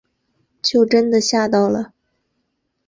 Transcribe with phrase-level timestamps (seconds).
[0.63, 1.93] 就真的吓到了